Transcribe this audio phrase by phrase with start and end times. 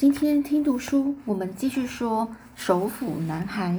[0.00, 3.76] 今天听读书，我们继续说首府男孩。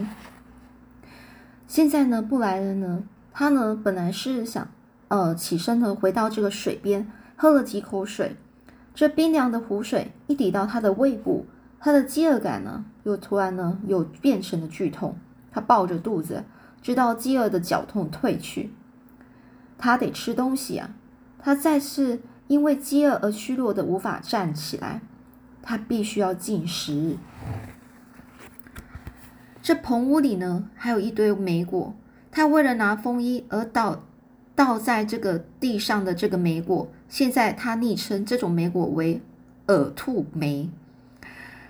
[1.65, 3.01] 现在呢，布莱恩呢，
[3.33, 4.69] 他呢本来是想
[5.07, 8.35] 呃起身呢回到这个水边，喝了几口水。
[8.93, 11.47] 这冰凉的湖水一抵到他的胃部，
[11.79, 15.17] 他的饥饿感呢又突然呢又变成了剧痛。
[15.51, 16.43] 他抱着肚子，
[16.83, 18.71] 直到饥饿的绞痛退去。
[19.79, 20.93] 他得吃东西啊！
[21.39, 25.01] 他再次因为饥饿而虚弱的无法站起来。
[25.61, 27.17] 他必须要进食。
[29.61, 31.93] 这棚屋里呢，还有一堆梅果。
[32.31, 34.03] 他为了拿风衣而倒
[34.55, 39.21] 倒在这个地上的这个梅果，现在他昵称这种梅果为
[39.67, 40.69] “耳兔梅”。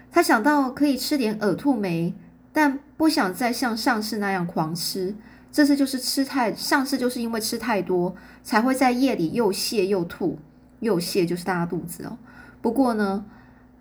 [0.10, 2.14] 他想到可以吃点耳兔梅，
[2.54, 5.14] 但不想再像上次那样狂吃。
[5.52, 10.40] 这次就是吃太，上次就是因为吃太多，才会在夜里又泻又吐。
[10.80, 12.18] 又泻就是大肚子哦。
[12.62, 13.26] 不过呢。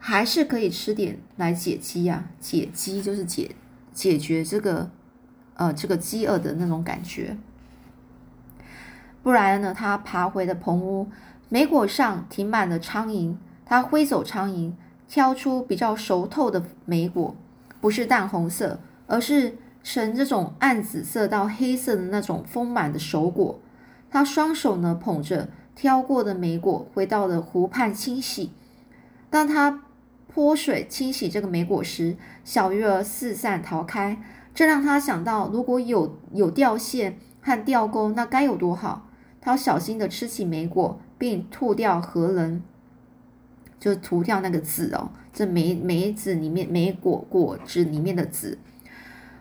[0.03, 3.55] 还是可以吃点来解饥啊，解饥就是解
[3.93, 4.91] 解决这个
[5.55, 7.37] 呃这个饥饿的那种感觉。
[9.23, 11.07] 不然呢，他爬回了棚屋，
[11.51, 14.73] 梅果上停满了苍蝇，他挥走苍蝇，
[15.07, 17.37] 挑出比较熟透的梅果，
[17.83, 23.61] 不是淡红色，而是呈这种暗紫色到黑色的那种丰满的熟果。
[24.11, 28.53] 他双手呢捧着挑过的梅果，回到了湖畔清洗。
[29.29, 29.83] 当他
[30.33, 34.23] 泼水清洗这个梅果时，小鱼儿四散逃开，
[34.55, 39.09] 这让他想到，如果有有钓线和钓钩，那该有多好！
[39.41, 42.63] 他小心的吃起梅果，并吐掉核仁，
[43.81, 48.59] 就涂掉那个籽哦，这梅梅子里面梅果果子里面的籽。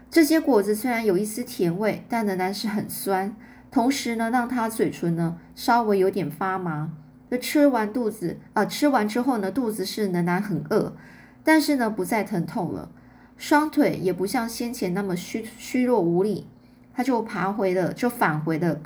[0.10, 3.36] 这些果子虽然有一丝甜味，但仍然是很酸，
[3.70, 6.94] 同时呢，让他嘴唇呢稍微有点发麻。
[7.30, 10.95] 那吃完肚子啊，吃完之后呢，肚子是仍然很饿，
[11.44, 12.89] 但是呢，不再疼痛了，
[13.38, 16.47] 双腿也不像先前那么虚虚弱无力，
[16.94, 18.81] 他就爬回了，就返回了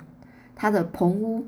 [0.54, 1.46] 他的棚屋，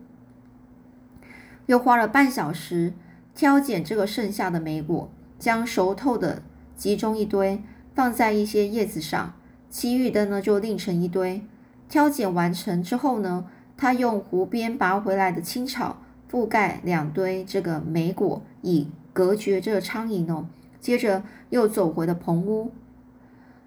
[1.67, 2.95] 又花了半小时
[3.35, 6.43] 挑拣这个剩下的梅果，将熟透的
[6.75, 7.63] 集中一堆，
[7.95, 9.35] 放在一些叶子上，
[9.69, 11.43] 其余的呢就另成一堆。
[11.91, 13.45] 挑拣完成之后呢，
[13.77, 15.99] 他用湖边拔回来的青草。
[16.31, 20.49] 覆盖两堆这个梅果，以隔绝这个苍蝇哦。
[20.81, 22.73] 接着又走回了棚屋。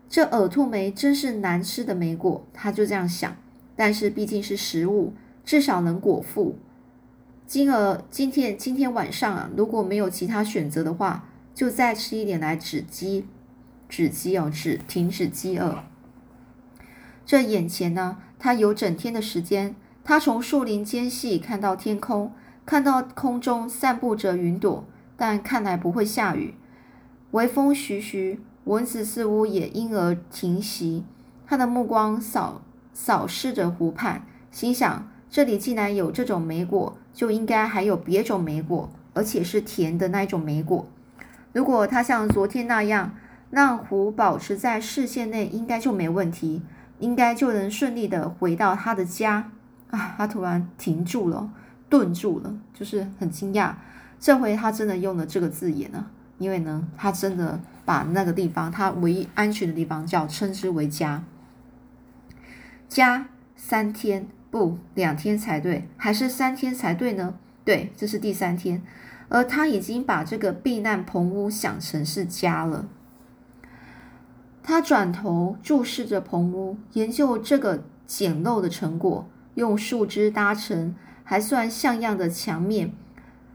[0.08, 3.36] 这耳兔梅真是难吃的梅果，他就这样想。
[3.76, 5.14] 但是毕竟是食物，
[5.46, 6.58] 至少能果腹。
[7.46, 13.26] 今儿今天今天晚上啊，如果没有其他选择的话，就再吃一点来止饥，
[13.88, 15.84] 止饥哦，止停止饥饿。
[17.26, 22.32] 这眼前呢，他有整天的时间，他从树林间隙看到天空。
[22.70, 24.86] 看到空中散布着云朵，
[25.18, 26.54] 但看来不会下雨。
[27.32, 31.04] 微风徐徐，蚊子似乎也因而停息。
[31.48, 32.62] 他的目光扫
[32.94, 34.22] 扫视着湖畔，
[34.52, 40.86] 心想：这里既然有这种梅果，就应该还有别种梅果，而且是甜的那一种梅果。
[41.52, 43.16] 如果他像昨天那样
[43.50, 46.62] 让湖保持在视线内，应该就没问题，
[47.00, 49.50] 应该就能顺利的回到他的家。
[49.90, 50.14] 啊！
[50.20, 51.50] 他突然停住了。
[51.90, 53.74] 顿住了，就是很惊讶。
[54.20, 56.06] 这回他真的用了这个字眼呢，
[56.38, 61.24] 因为呢，他真的把那个地方，他唯一安全的地方，叫称之为家。
[62.88, 67.36] 家三天不两天才对，还是三天才对呢？
[67.64, 68.84] 对，这是第三天，
[69.30, 72.88] 而他已经把这个避难棚屋想成是家了。
[74.62, 80.94] 他转头注视着棚屋，研究这个简陋的成果，用树枝搭成。
[81.30, 82.92] 还算像样的墙面，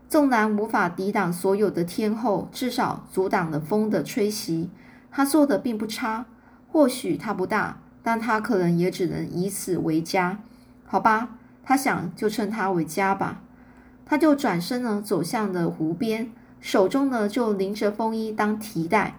[0.09, 4.71] 纵然无法抵挡所有的天候，至少阻挡了风的吹袭。
[5.11, 6.25] 他做的并不差，
[6.71, 10.39] 或许他不大，但他可能也只能以此为家。
[10.87, 11.31] 好吧，
[11.65, 13.41] 他想就称它为家吧。
[14.06, 16.31] 他就转身呢，走向了湖边，
[16.61, 19.17] 手中呢就拎着风衣当提袋，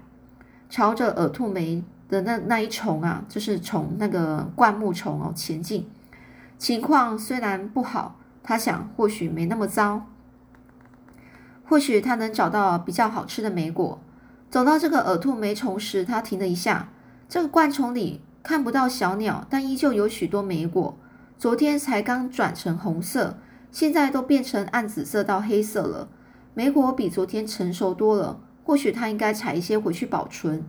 [0.70, 5.86] 朝着耳兔梅的那那一丛啊，就是从那个灌木丛哦前进。
[6.58, 8.16] 情况虽然不好。
[8.48, 10.06] 他想，或许没那么糟，
[11.68, 14.00] 或许他能找到比较好吃的梅果。
[14.52, 16.90] 走到这个耳兔梅丛时，他停了一下。
[17.28, 20.96] 这个灌丛里看不到小鸟，但依旧有许多梅果。
[21.40, 23.40] 昨天才刚转成红色，
[23.72, 26.08] 现在都变成暗紫色到黑色了。
[26.54, 30.64] 梅果比昨天成熟多了，或许他应该采一些回去保存。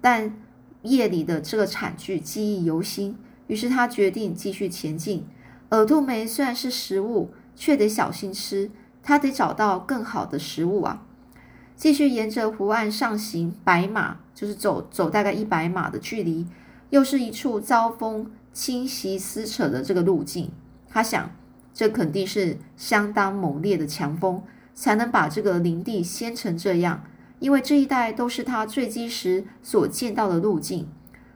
[0.00, 0.36] 但
[0.82, 5.26] 夜里的这个惨剧记忆犹新，于是他决定继续前进。
[5.72, 8.70] 耳兔梅虽然是食物，却得小心吃。
[9.02, 11.02] 它得找到更好的食物啊！
[11.74, 16.46] 继续沿着湖岸上行，百码就是走走大概一百码的距离，
[16.90, 20.52] 又是一处遭风侵袭撕扯的这个路径。
[20.88, 21.32] 他想，
[21.74, 27.02] 这肯定是相当猛烈的强风，才能把这个林地掀成这样。
[27.40, 30.86] 因为这一带都是他坠机时所见到的路径。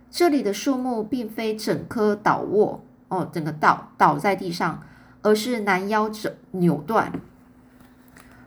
[0.09, 4.83] 这里的树木并非整棵倒卧哦，整个倒倒在地上，
[5.23, 7.13] 而是拦腰折扭断。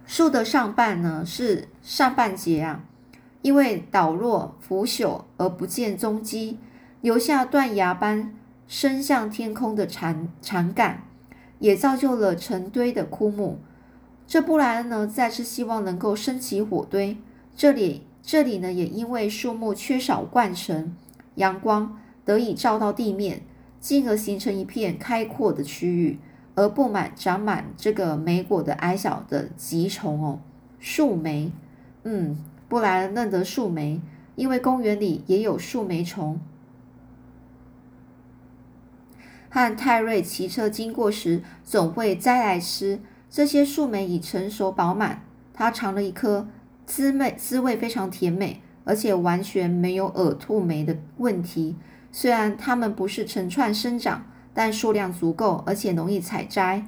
[0.06, 2.84] 树的上半呢是上半截啊，
[3.42, 6.58] 因为倒落腐朽而不见踪迹，
[7.02, 8.34] 留下断崖般
[8.68, 11.04] 伸向天空的残残干，
[11.60, 13.60] 也造就了成堆的枯木。
[14.28, 17.18] 这布莱恩呢再次希望能够升起火堆。
[17.56, 20.96] 这里这里呢也因为树木缺少灌绳。
[21.36, 23.44] 阳光得以照到地面，
[23.80, 26.20] 进而形成一片开阔的区域，
[26.56, 30.40] 而布满长满这个莓果的矮小的棘虫哦，
[30.80, 31.52] 树莓。
[32.04, 32.38] 嗯，
[32.68, 34.02] 布莱恩认得树莓，
[34.36, 36.40] 因为公园里也有树莓虫。
[39.50, 43.00] 和泰瑞骑车经过时，总会摘来吃。
[43.30, 45.24] 这些树莓已成熟饱满，
[45.54, 46.48] 他尝了一颗，
[46.86, 48.62] 滋味滋味非常甜美。
[48.86, 51.75] 而且完全没有耳兔霉的问题。
[52.12, 56.86] 虽然它们不是成串生长，但数量足够，而且容易采摘。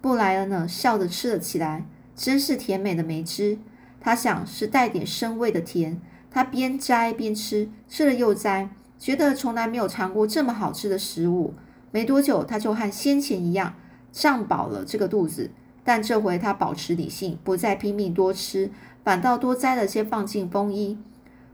[0.00, 3.58] 布莱恩呢，笑着吃了起来，真是甜美的梅汁。
[4.00, 6.00] 他想是带点生味的甜。
[6.30, 8.68] 他边摘边吃，吃了又摘，
[8.98, 11.54] 觉得从来没有尝过这么好吃的食物。
[11.90, 13.74] 没多久，他就和先前一样
[14.12, 15.50] 胀饱了这个肚子。
[15.82, 18.70] 但这回他保持理性，不再拼命多吃，
[19.04, 20.98] 反倒多摘了些放进风衣。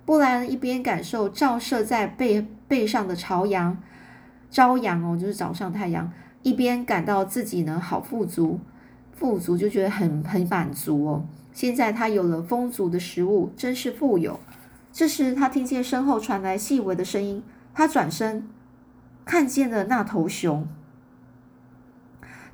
[0.04, 3.76] 布莱恩一边感受照射在背背上的朝阳、
[4.50, 6.10] 朝阳哦，就是早上太阳，
[6.42, 8.60] 一边感到自己呢好富足，
[9.12, 11.26] 富足就觉得很很满足哦。
[11.52, 14.40] 现在他有了丰足的食物，真是富有。
[14.90, 17.42] 这时他听见身后传来细微的声音，
[17.74, 18.48] 他转身
[19.26, 20.66] 看见了那头熊。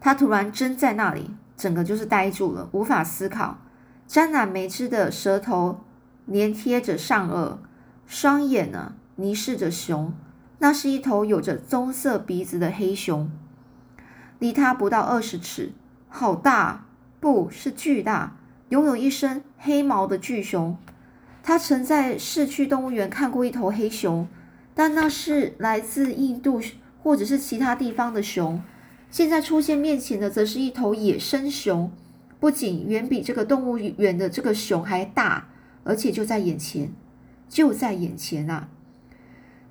[0.01, 3.59] 他突然怔在那里，整个就是呆住了，无法思考。
[4.09, 5.85] 沾染梅汁的舌头。
[6.27, 7.59] 粘贴着上颚，
[8.05, 10.15] 双眼呢凝视着熊。
[10.61, 13.31] 那是一头有着棕色鼻子的黑熊，
[14.39, 15.73] 离它不到二十尺，
[16.09, 16.87] 好大，
[17.21, 18.37] 不是巨大，
[18.69, 20.77] 拥有一身黑毛的巨熊。
[21.43, 24.27] 他曾在市区动物园看过一头黑熊，
[24.75, 26.61] 但那是来自印度
[27.03, 28.63] 或者是其他地方的熊。
[29.11, 31.91] 现在出现面前的，则是一头野生熊，
[32.39, 35.49] 不仅远比这个动物园的这个熊还大。
[35.85, 36.93] 而且就在眼前，
[37.49, 38.69] 就在眼前啊！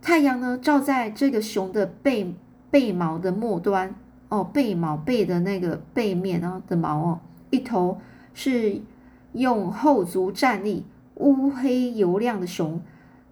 [0.02, 2.34] 太阳呢，照在这个熊的背
[2.72, 3.94] 背毛的末端
[4.30, 8.00] 哦，背毛背的那个背面啊的毛哦，一头
[8.34, 8.82] 是
[9.34, 10.86] 用后足站立，
[11.16, 12.82] 乌黑油亮的熊，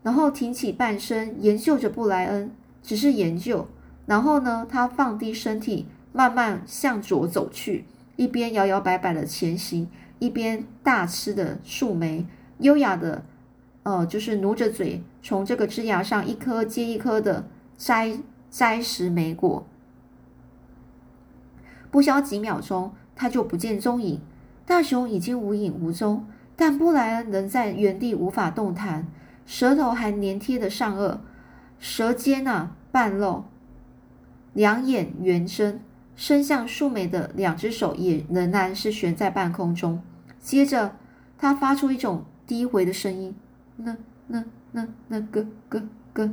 [0.04, 2.52] 然后挺起半身，研究着布莱恩，
[2.84, 3.68] 只是研究。
[4.06, 7.86] 然后呢，他放低身体，慢慢向左走去，
[8.16, 9.88] 一边摇摇摆摆的前行，
[10.20, 12.26] 一边大吃的树莓。
[12.60, 13.26] 优雅的，
[13.86, 17.48] 呃，就是努着嘴，从这个枝芽上一颗接一颗的
[17.78, 18.18] 摘
[18.50, 19.68] 摘食莓果。
[21.92, 24.20] 不消几秒钟，他就不见踪影。
[24.66, 29.06] 大熊已经无影无踪，但布莱恩仍在原地无法动弹，
[29.46, 31.20] 舌头还粘贴着上颚，
[31.78, 33.46] 舌尖啊半露，
[34.54, 35.80] 两眼圆睁，
[36.16, 40.02] 伸向树莓的两只手也仍然是悬在半空中。
[40.40, 40.96] 接着，
[41.38, 42.26] 他发出一种。
[42.48, 43.34] 低回的声音，
[43.78, 43.96] 那
[44.28, 46.30] 那那那个个个，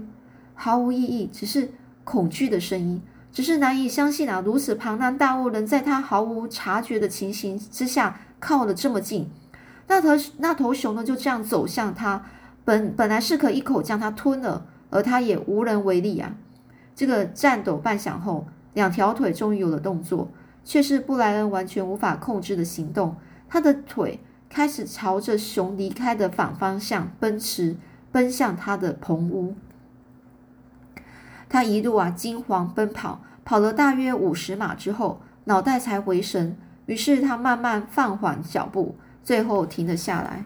[0.54, 1.70] 毫无意义，只是
[2.04, 4.40] 恐惧的声音，只是难以相信啊！
[4.44, 9.28] 如此庞然大物，能在他毫无察觉的情形之下靠了这么近。
[9.88, 12.25] 那头那头熊呢，就这样走向他，
[12.64, 16.34] 本本来是可一口将他吞了，而他也无能为力啊！
[16.94, 20.30] 这个颤抖半响后，两条腿终于有了动作，
[20.64, 23.16] 却是布莱恩完全无法控制的行动，
[23.49, 24.20] 他的腿。
[24.52, 27.75] 开始朝着熊离开的反方向奔驰，
[28.12, 29.54] 奔向他的棚屋。
[31.49, 36.54] 他一路啊惊慌奔跑，跑了大约五十码之后，脑袋才回神。
[36.85, 40.44] 于是他慢慢放缓脚步，最后停了下来。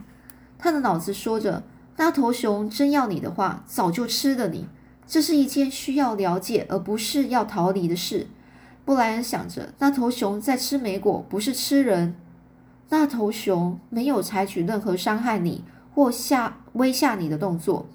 [0.56, 1.64] 他的脑子说着
[1.98, 4.68] ：“那头熊真要你的话，早就吃了你。
[5.04, 8.28] 这是一件需要了解而不是要逃离的事。”
[8.86, 12.14] 布莱恩想着，那头熊在吃莓果，不是吃人。
[12.88, 15.64] 那头熊没有采取任何伤害你
[15.94, 17.86] 或吓威吓你的动作，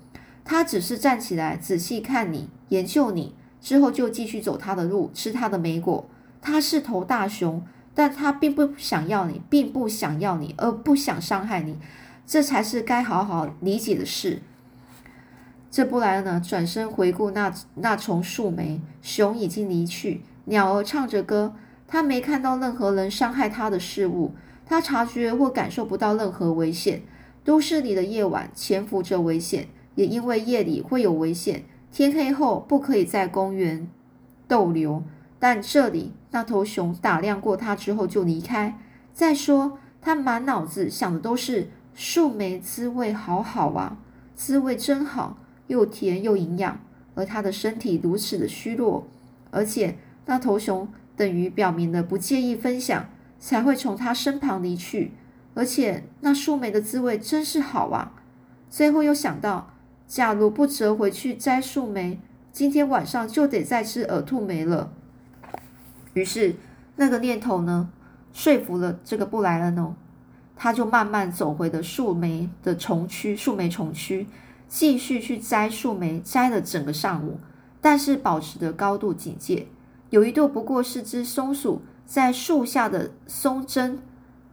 [0.44, 6.06] 它只是站起来仔细看你，研究你，之后就继续走它的路，吃它的莓果。
[6.42, 11.78] 它是头大熊，但它并不想要你，并不想要你，而不想伤害你。
[12.26, 14.42] 这才是该好好理解的事。
[15.70, 21.54] 这布莱恩呢，转身回顾那那丛树莓，熊已经离去，鸟儿唱着歌，
[21.88, 24.34] 他没看到任何人伤害他的事物，
[24.72, 27.02] 他察觉或感受不到任何危险。
[27.44, 33.90] 都市里的夜晚潜伏着危险，也因为夜里会有危险，天黑后不可以在公园
[34.48, 35.04] 逗留。
[35.40, 38.80] 但这里那头熊打量过他之后就离开。
[39.14, 43.98] 再说，他满脑子想的都是树莓滋味好好啊，
[44.36, 45.36] 滋味真好，
[45.68, 46.80] 又甜又营养。
[47.16, 49.06] 而他的身体如此的虚弱，
[49.50, 49.98] 而且
[50.28, 50.88] 那头熊
[51.18, 53.10] 等于表明了不介意分享，
[53.42, 55.12] 才会从他身旁离去。
[55.54, 58.14] 而且那树莓的滋味真是好啊！
[58.70, 59.74] 最后又想到，
[60.08, 62.22] 假如不折回去摘树莓，
[62.54, 64.94] 今天晚上就得再吃耳兔莓了。
[66.14, 66.56] 于是，
[66.96, 67.90] 那个念头呢，
[68.32, 69.96] 说服了这个布莱恩哦，
[70.56, 74.28] 他就慢慢走回了树莓的丛区，树莓丛区，
[74.70, 77.42] 继续去摘树莓，摘了整个上午，
[77.82, 79.68] 但是保持着高度警戒。
[80.12, 84.00] 有一度不过是只松鼠在树下的松针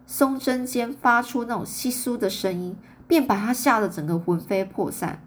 [0.06, 2.76] 松针间发出那种窸窣的声音，
[3.06, 5.20] 便把他吓得整个魂飞魄散。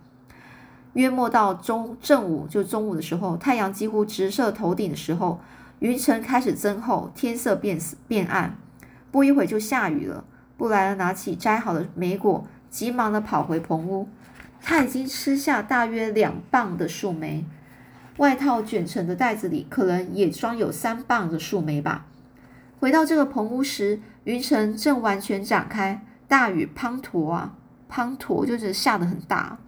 [0.94, 5.40] 约莫到中正午，就中午的时候，太阳几乎直射头顶的时候。
[5.80, 8.56] 云层开始增厚，天色变变暗，
[9.10, 10.24] 不一会就下雨了。
[10.56, 14.08] 布莱恩拿起摘好的莓果，急忙的跑回棚屋。
[14.62, 17.44] 他已经吃下大约两磅的树莓，
[18.18, 22.06] 外套卷成的袋子里可能也装有三磅的树莓吧。
[22.82, 27.54] 回到这个棚屋时，云层正完全展开，大雨滂沱啊，
[27.88, 29.60] 滂沱就是下得很大。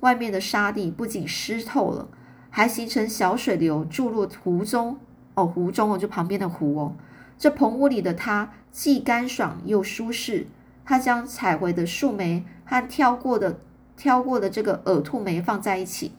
[0.00, 2.08] 外面的沙地不仅湿透了，
[2.48, 4.98] 还形成小水流注入湖中。
[5.34, 6.96] 哦，湖中哦，就旁边的湖哦。
[7.36, 10.46] 这棚屋里的他既干爽又舒适。
[10.82, 13.60] 他将采回的树莓和挑过的
[13.98, 16.12] 挑过的这个耳兔莓放在一起，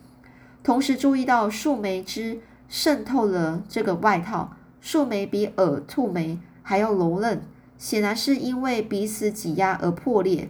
[0.62, 4.56] 同时注意到树莓汁渗透了这个外套。
[4.82, 7.44] 树莓比耳兔莓还要柔韧，
[7.78, 10.50] 显然是因为彼此挤压而破裂。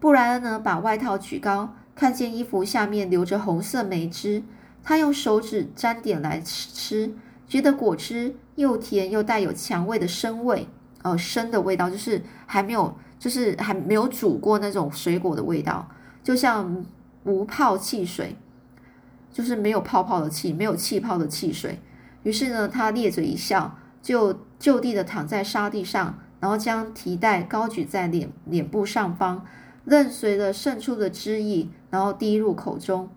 [0.00, 4.42] 布莱恩呢，把外套举高，看见衣服下面流着红色梅汁。
[4.82, 7.14] 他用手指沾点来吃，
[7.48, 10.68] 觉得果汁又甜又带有强味的生味，
[11.00, 15.88] 呃，生的味道就是还没有，就是还没有煮过那种水果的味道，
[16.22, 16.84] 就像
[17.22, 18.36] 无泡汽水，
[19.32, 21.80] 就是没有泡泡的气，没有气泡的汽水。
[22.24, 29.46] 于是呢，他咧嘴一笑，就就地的躺在沙地上，然后将提袋高举在脸脸部上方，
[29.84, 33.08] 任随着渗出的汁液，然后滴入口中。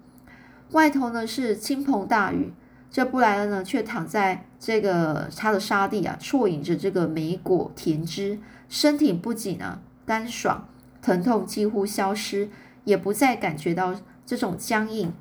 [0.71, 2.53] 外头呢是倾盆大雨，
[2.91, 10.67] 这布莱恩呢却躺在这个他的沙地啊，啜饮着这个莓果甜汁，身体不仅啊干爽，
[11.01, 12.49] 疼痛几乎消失，
[12.83, 13.95] 也不再感觉到
[14.25, 15.13] 这种僵硬，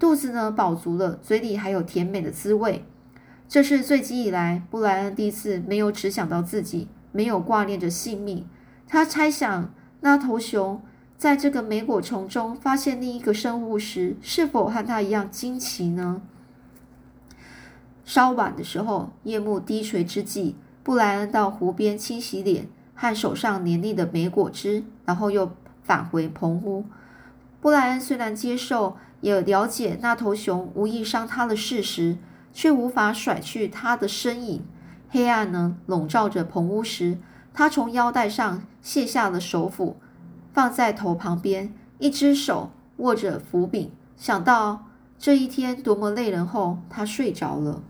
[0.00, 2.84] 肚子呢饱足了，嘴里还有甜美的滋味。
[3.50, 8.46] 这是最近以来布莱恩第一次没有只想到自己，没有挂念着性命。
[8.86, 10.80] 他猜想那头熊。
[11.18, 16.22] 在这个莓果丛中发现另一个生物时，是否和他一样惊奇呢？
[18.04, 20.54] 稍晚的时候，夜幕低垂之际，
[20.84, 25.50] 布莱恩到湖边清洗脸和手上黏腻的莓果汁，然后又
[25.82, 26.84] 返回棚屋。
[27.60, 32.16] 布莱恩虽然接受也了解那头熊无意伤他的事实，
[32.52, 34.64] 却无法甩去他的身影。
[35.08, 37.18] 黑暗呢笼罩着棚屋时，
[37.52, 39.96] 他从腰带上卸下了手斧。
[40.52, 43.92] 放在头旁边，一只手握着斧柄。
[44.16, 44.86] 想到
[45.18, 47.82] 这一天多么累人后，他睡着了。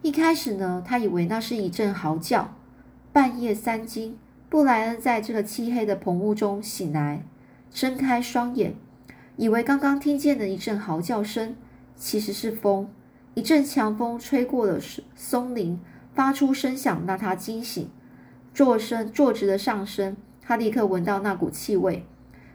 [0.00, 2.54] 一开始呢，他以为那是一阵嚎叫。
[3.12, 4.16] 半夜三更，
[4.48, 7.22] 布莱恩在这个漆黑的棚屋中醒来，
[7.70, 8.74] 睁开双眼，
[9.36, 11.56] 以为刚刚听见的一阵嚎叫声，
[11.98, 12.88] 其实是风。
[13.34, 14.80] 一阵强风吹过了
[15.14, 15.78] 松林，
[16.14, 17.90] 发出声响，让他惊醒，
[18.54, 20.16] 坐身坐直的上身。
[20.40, 22.06] 他立刻闻到那股气味，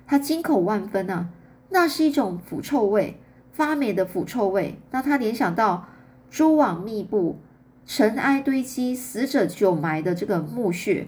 [0.08, 1.30] 他惊恐万分啊！
[1.70, 3.20] 那是一种腐臭味，
[3.52, 5.88] 发霉的腐臭味，让他联想到
[6.32, 7.38] 蛛网密布、
[7.86, 11.08] 尘埃堆积、死者久埋的这个墓穴。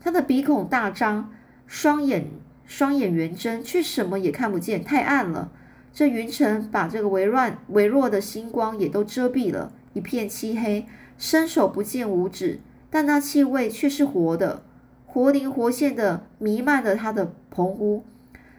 [0.00, 1.32] 他的鼻孔大张，
[1.66, 2.26] 双眼
[2.64, 5.50] 双眼圆睁，却什么也看不见，太暗了。
[5.96, 10.84] 这云层把这个微乱微弱的星光也都遮蔽了，一片漆黑，
[11.16, 12.60] 伸手不见五指，
[12.90, 14.62] 但那气味却是活的。
[15.06, 18.04] 活灵活现的弥漫着他的棚屋，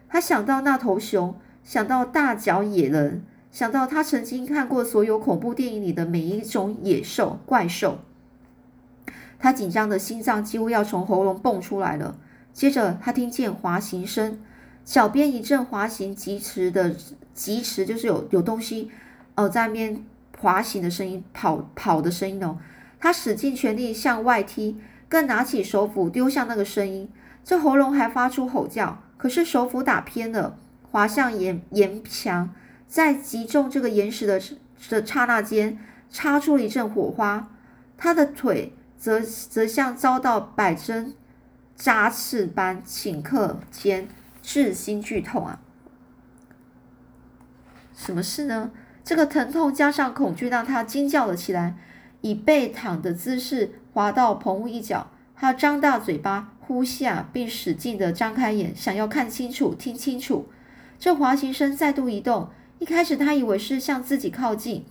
[0.10, 8.00] 他想到那头熊，想到大脚野人，想到他曾经看过所有恐怖电影里的每一种野兽怪兽，
[9.38, 12.17] 他紧张的心脏几乎要从喉咙蹦出来了。
[12.51, 14.39] 接着他听见滑行声，
[14.84, 16.96] 脚边一阵滑行疾驰的
[17.38, 18.89] 疾驰，就是有有东西
[19.36, 20.03] 哦在那边
[20.39, 22.58] 滑行的声音，跑跑的声音哦。
[23.00, 24.75] 他使尽全力向外踢，
[25.08, 27.08] 更拿起手斧丢向那个声音。
[27.46, 30.58] 这喉咙还发出吼叫，可是手斧打偏了，
[30.91, 32.50] 滑向岩岩墙，
[32.88, 34.41] 在击中这个岩石的
[34.89, 35.77] 的刹那间，
[36.10, 37.50] 擦出了一阵火花。
[37.98, 41.13] 他的腿则则像遭到百针
[41.75, 44.08] 扎刺般，顷刻间
[44.41, 45.60] 至心剧痛啊！
[47.98, 48.72] 什么事呢？
[49.04, 51.75] 这个疼痛加上恐惧，让他惊叫了起来，
[52.22, 55.10] 以背躺的姿势滑到棚屋一角。
[55.36, 60.48] 他张大嘴巴呼下，并使劲的张开眼，想要看清楚、听清楚。
[61.00, 62.50] 这滑行声再度移动，
[62.80, 64.86] 一开始他以为是向自己靠近，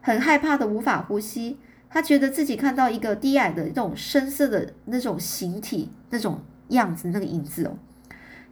[0.00, 1.58] 很害怕的无法呼吸。
[1.88, 7.76] 他觉得自己看到一个低矮的、那种深色的那种形体、那种样子、那个影子哦。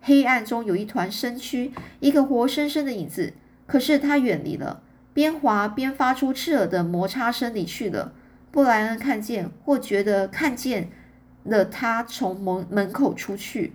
[0.00, 3.32] 黑暗中有一团身躯，一个活生生的影子。
[3.68, 4.82] 可是他远离了，
[5.14, 8.12] 边滑边发出刺耳的摩擦声离去了。
[8.50, 10.90] 布莱恩看见或觉得看见
[11.44, 13.74] 了他从门门口出去。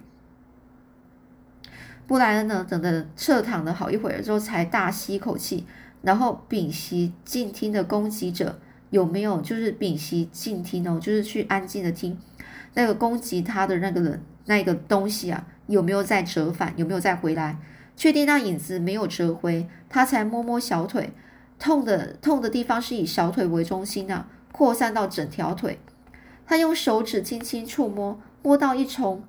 [2.07, 5.65] 布莱恩呢，等的侧躺了好一会儿之后，才大吸一口气，
[6.01, 8.59] 然后屏息静听的攻击者。
[8.89, 12.19] 有没有就是屏息静听哦，就是去安静的听
[12.73, 17.57] 那个攻击他的那个人那个东西啊，有没有在折返，有没有再回来？
[17.95, 21.13] 确定那影子没有折回，他才摸摸小腿，
[21.59, 25.79] 痛的痛的地方是以小腿为中心啊，扩散到整条腿。
[26.47, 29.21] 他用手指轻轻触摸，摸到一重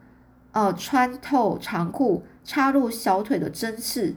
[0.52, 4.14] 呃穿透长裤插入小腿的针刺，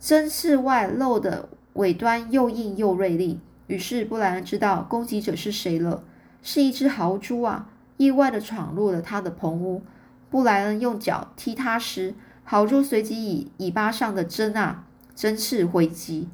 [0.00, 3.38] 针刺外露的尾端又硬又锐利。
[3.68, 6.02] 于是布莱恩知道攻击者是谁了，
[6.42, 7.68] 是一只豪猪啊！
[7.96, 9.82] 意外的闯入了他的棚屋。
[10.28, 14.82] 布莱恩用脚踢它时，豪猪随即以尾巴上的针啊
[15.16, 16.28] 针刺回击。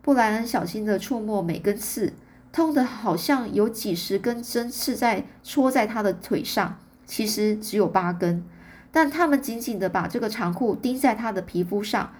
[0.00, 2.12] 布莱恩小心的触摸每根刺，
[2.52, 8.44] 痛得好像有几十根针刺在戳在他的腿上，其实只有八根，
[8.92, 12.12] 但他们紧紧的把这个长裤钉在他的皮肤上。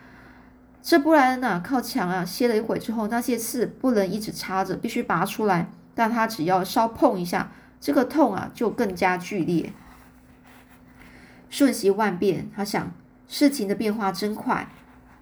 [0.82, 5.70] 这布莱恩呐，靠墙啊歇了一会之后，那些刺不能一直插着，必须拔出来。
[5.94, 9.72] 但他只要稍碰一下，这个痛啊就更加剧烈。
[11.50, 12.92] 瞬息万变，他想
[13.26, 14.68] 事情的变化真快。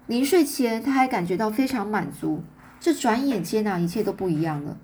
[0.07, 2.41] 临睡前他还感觉到非常满足，
[2.79, 4.77] 这转眼间啊，一切都不一样了。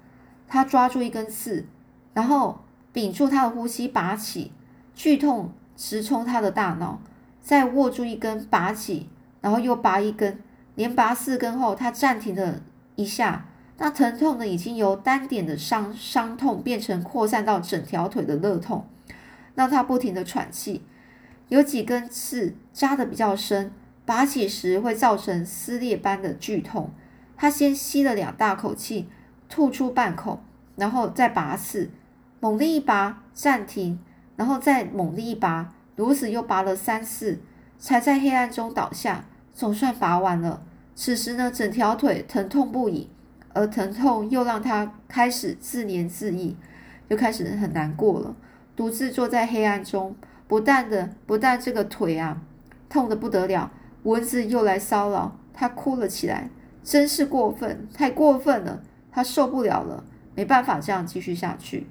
[0.48, 1.66] 他抓住一根刺，
[2.14, 2.60] 然后
[2.92, 4.52] 屏住他的呼吸，拔起，
[4.94, 7.02] 剧痛直冲他的大脑，
[7.42, 9.10] 再握住一根，拔起，
[9.42, 10.40] 然后又拔一根。
[10.76, 12.62] 连拔四根后，他暂停了
[12.96, 13.46] 一下，
[13.78, 18.86] 那疼痛呢，已经由单点的伤伤痛变成扩散到整条腿的热痛，
[19.56, 20.84] 让他不停的喘气。
[21.50, 23.72] 有几根刺扎的比较深，
[24.06, 26.92] 拔起时会造成撕裂般的剧痛。
[27.36, 29.10] 他先吸了两大口气，
[29.50, 30.44] 吐出半口，
[30.76, 31.90] 然后再拔刺，
[32.40, 34.00] 猛力一拔，暂停，
[34.36, 37.40] 然后再猛力一拔，如此又拔了三次，
[37.78, 39.26] 才在黑暗中倒下。
[39.54, 40.64] 总算拔完了。
[40.96, 43.08] 此时呢，整条腿疼痛不已，
[43.54, 46.56] 而疼痛又让他开始自怜自艾，
[47.08, 48.36] 就开始很难过了。
[48.76, 50.16] 独自坐在黑暗中，
[50.48, 52.42] 不但的不但这个腿啊
[52.90, 53.72] 痛得不得了，
[54.04, 56.50] 蚊子又来骚扰，他哭了起来。
[56.84, 58.84] 真是过分，太过分了！
[59.10, 60.04] 他受不了了，
[60.36, 61.88] 没办法这样继续下去。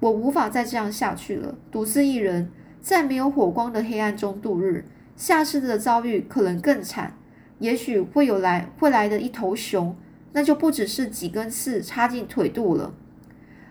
[0.00, 2.50] 我无法再这样下去了，独自一人
[2.82, 4.84] 在没有火光的黑暗中度日。
[5.16, 7.14] 下次的遭遇可能更惨，
[7.58, 9.96] 也许会有来会来的一头熊，
[10.32, 12.92] 那就不只是几根刺插进腿肚了，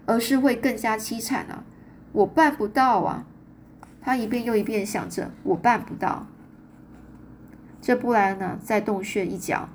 [0.07, 1.63] 而是会更加凄惨啊！
[2.13, 3.27] 我办不到啊！
[4.01, 6.25] 他一遍又一遍想着，我办不到。
[7.83, 9.67] 这布莱恩呢，在洞穴一角，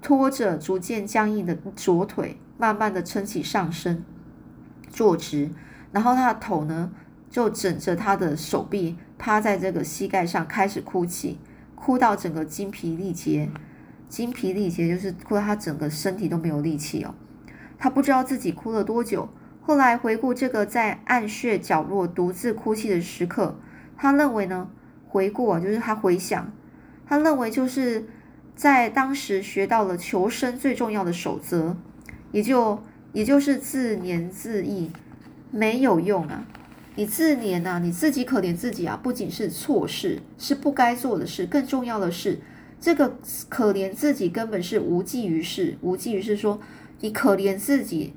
[0.00, 4.04] 拖着逐渐僵硬的左腿，慢慢的撑起上身，
[4.88, 5.50] 坐直，
[5.90, 6.92] 然后他的头呢，
[7.28, 8.96] 就枕着他的手臂。
[9.18, 11.40] 趴在这个膝盖上开始哭泣，
[11.74, 13.50] 哭到整个精疲力竭，
[14.08, 17.12] 精疲力竭就是哭到他整个身体都没有力气哦。
[17.76, 19.28] 他不知道自己哭了多久。
[19.60, 23.58] 后来回顾这个在暗穴角落独自哭泣的时刻，
[23.96, 24.70] 他认为呢，
[25.08, 26.52] 回顾啊，就是他回想，
[27.08, 28.04] 他认为就是
[28.54, 31.74] 在当时学到了求生最重要的守则，
[32.32, 34.90] 也就也就是自怜自艾，
[35.50, 36.44] 没有用啊。
[36.96, 42.40] 你自怜呐，你自己可怜自己啊，不仅是错事，是不该做的事，更重要的是，
[42.80, 43.16] 这个
[43.48, 45.78] 可怜自己根本是无济于事。
[45.80, 46.60] 无济于事，说
[47.00, 48.12] 你可怜自己，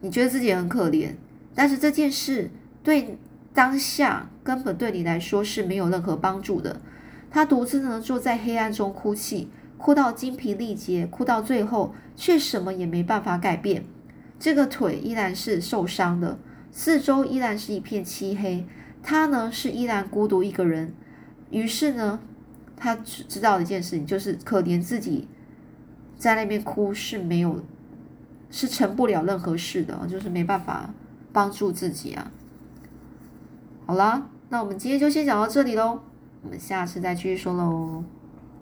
[0.00, 1.12] 你觉得自己很可怜，
[1.54, 2.50] 但是这件事
[2.82, 3.16] 对
[3.54, 6.80] 当下根本对你来说是没有任何帮助的。
[7.30, 13.84] 他独自呢坐在黑暗中哭泣，哭到精疲力竭，哭到最后却什么也没办法改变。
[14.38, 16.38] 这个腿依然是受伤的，
[16.70, 18.66] 四周依然是一片漆黑。
[19.02, 20.92] 他呢是依然孤独一个人。
[21.50, 22.20] 于是呢，
[22.76, 25.26] 他知道一件事情，就是可怜自己
[26.16, 27.62] 在那边哭是没有，
[28.50, 30.92] 是成不了任何事的，就是没办法
[31.32, 32.30] 帮助自己啊。
[33.86, 36.00] 好啦，那我们今天就先讲到这里喽，
[36.42, 38.04] 我们下次再继续说喽。